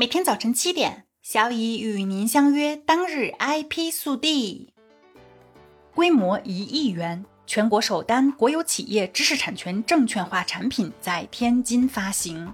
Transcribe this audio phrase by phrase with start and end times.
[0.00, 2.74] 每天早晨七点，小乙与您相约。
[2.74, 4.72] 当日 IP 速递，
[5.94, 12.50] 规模一亿元，全国首单国有企业知识产权证券化产品在天津发行。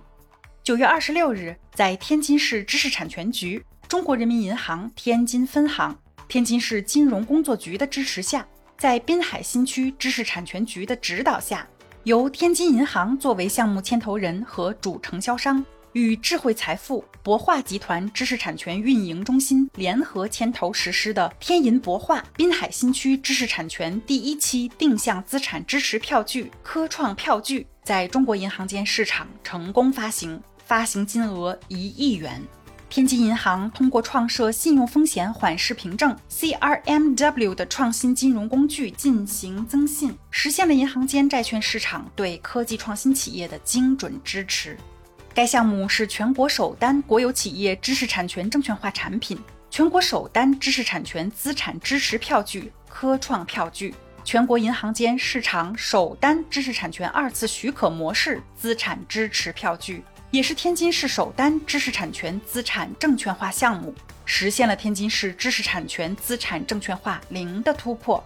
[0.64, 8.44] 九月二十六日，在天津市知识产权局、中国人民银行天津分行、天津市金融工作局的支持下，
[8.76, 11.64] 在滨海新区知识产权局的指导下，
[12.02, 15.64] 由天津银行作为项目牵头人和主承销商。
[15.96, 32.42] 与智慧财富、博化集团知识产权运营中心联合牵头实施的天银博化滨海新区知识产权第一期定向资产支持票据科创票据，在中国银行间市场成功发行，发行金额一亿元。
[32.90, 44.76] 天津银行通过创设信用风险缓释凭证 （CRMW） 的创新金融工具进行增信，实现了银行间债券市场对科技创新企业的精准支持。
[45.36, 68.24] 该项目是全国首单国有企业知识产权证券化产品，全国首单知识产权资产支持票据科创票据，全国银行间市场首单知识产权二次许可模式资产支持票据，也是天津市首单知识产权资产证券化项目，实现了天津市知识产权资产证券化零的突破。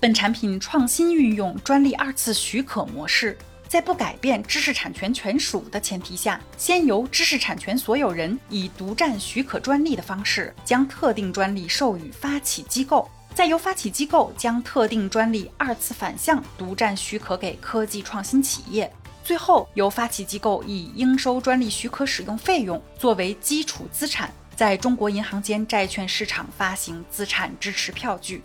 [0.00, 3.36] 本产品创新运用专利二次许可模式。
[3.72, 18.92] 在不改变知识产权权属的前提下，先由知识产权所有人以独占许可专利的方式将特定专利授予发起机构，再由发起机构将特定专利二次反向独占许可给科技创新企业，
[19.24, 28.42] 最后由发起机构以应收专利许可使用费用作为基础资产，在中国银行间债券市场发行资产支持票据。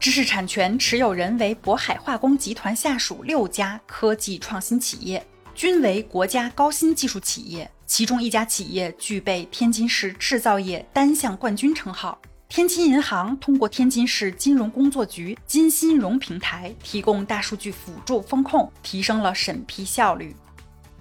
[0.00, 7.68] 知识产权持有人为渤海化工集团下属六家科技创新企业，均为国家高新技术企业。
[7.84, 12.20] 其中一家企业具备天津市制造业单项冠军称号。
[12.48, 20.34] 天津银行通过天津市金融工作局金新融平台提供大数据辅助风控，提升了审批效率。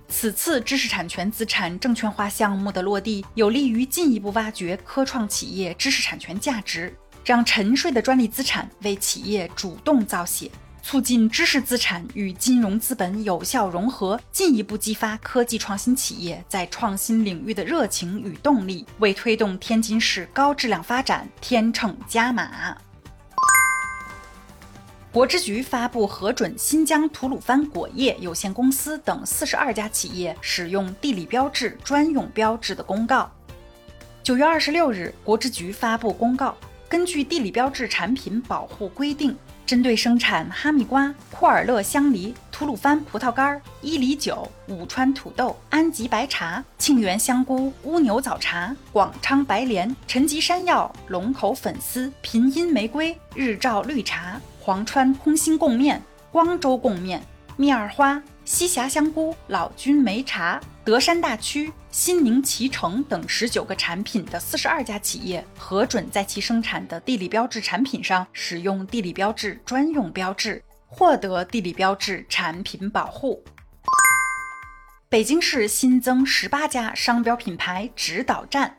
[0.09, 6.95] 此次知识产权资产证券化项目的落地，有利于进一步挖掘科创企业知识产权价值。
[7.27, 10.49] 让沉睡的专利资产为企业主动造血，
[10.81, 22.77] 促进知识资产与金融资本有效融合，进一步激发科技创新企业在创新领域的热情与动力，为推动天津市高质量发展添秤加码。
[25.11, 33.29] 国之局发布核准新疆吐鲁番果业有限公司等四十二家企业使用地理标志专用标志的公告。
[34.23, 36.55] 九月二十六日，国之局发布公告。
[36.89, 57.21] 根据地理标志产品保护规定，针对生产哈密瓜、库尔勒香梨、吐鲁番葡萄干、伊犁酒、武川土豆、安吉白茶、庆元香菇、乌牛早茶、广昌白莲、陈吉山药、龙口粉丝、平阴玫瑰、日照绿茶、黄川空心贡面、光州贡面、
[57.57, 58.21] 蜜二花。
[58.45, 73.43] 西峡香菇、老君梅茶、德山大曲、新宁脐橙等十九个产品的四十二家企业核准在其生产的地理标志产品上使用地理标志专用标志，获得地理标志产品保护。
[75.09, 78.73] 北京市新增十八家商标品牌指导站。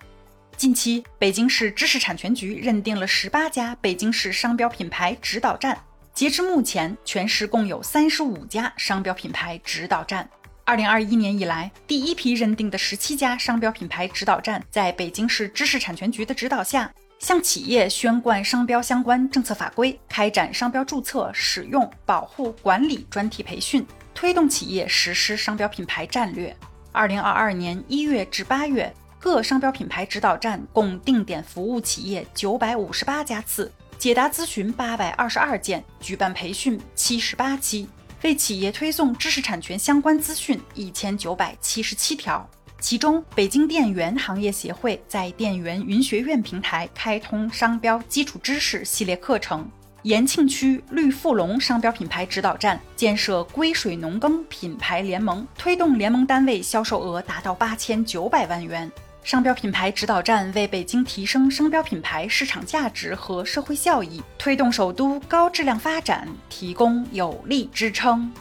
[0.56, 5.78] 近期，北京市知识产权局认定了十八家北京市商标品牌指导站。
[6.14, 10.26] 截至目前，全市共有三十五家商标品牌指导站。
[10.68, 26.54] 二零二一年以来，第一批认定的十七家商标品牌指导站，在北京市知识产权局的指导下，向企业宣贯商标相关政策法规，开展商标注册、使用、保护、管理专题培训，推动企业实施商标品牌战略。
[26.92, 33.72] 二零二二年一月至八月，各商标品牌指导站共定点服务企业九百五十八家次。
[33.96, 37.88] 解答咨询八百二十二件，举办培训七十八期，
[38.22, 42.48] 为企业推送知识产权相关资讯一千九百七十七条。
[42.80, 49.64] 其中，北京电源行业协会在电源云学院平台开通商标基础知识系列课程；
[50.02, 58.90] 延庆区绿富隆商标品牌指导站建设归水农耕品牌联盟，推动联盟单位销售额达到八千九百万元。
[59.24, 68.32] 商标品牌指导站为北京提升商标品牌市场价值和社会效益，推动首都高质量发展提供有力支撑。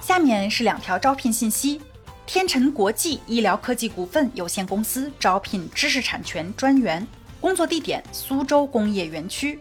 [0.00, 1.80] 下面是两条招聘信息：
[2.26, 7.06] 天辰国际医疗科技股份有限公司招聘知识产权专员，
[7.40, 9.56] 工作地点苏州工业园区；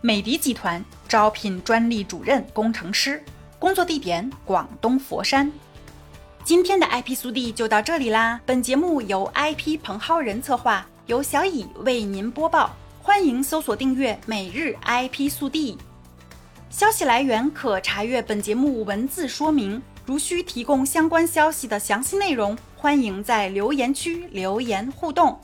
[0.00, 3.20] 美的集团招聘专利主任工程师，
[3.58, 5.50] 工作地点广东佛山。
[6.44, 8.38] 今天的 IP 速递就到这里啦。
[8.44, 12.76] 本节目由 IP 彭浩人策划，由小乙为您播报。
[13.00, 15.78] 欢迎搜索订阅每日 IP 速递。
[16.68, 19.80] 消息来源可查阅本节目文字说明。
[20.04, 25.40] 如需提供相关消息的详细内容，欢迎在留言区留言互动。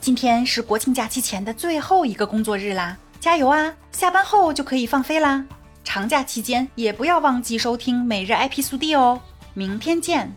[0.00, 3.72] 今天是国庆假期前的最后一个工作日啦，加油啊！
[3.92, 5.44] 下班后就可以放飞啦。
[5.84, 9.20] 长假期间也不要忘记收听每日 IP 速递哦。
[9.54, 10.32] 明天见。